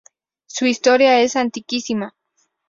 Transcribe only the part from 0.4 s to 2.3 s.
Su historia es antiquísima.